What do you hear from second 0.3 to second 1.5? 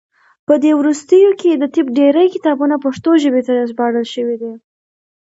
په دې وروستیو